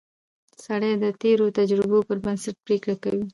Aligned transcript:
سړی 0.65 0.91
د 1.03 1.05
تېرو 1.21 1.45
تجربو 1.59 1.99
پر 2.07 2.17
بنسټ 2.25 2.55
پریکړه 2.65 2.95
کوي 3.03 3.25